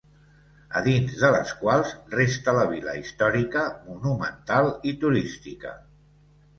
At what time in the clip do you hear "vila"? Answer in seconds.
2.73-2.97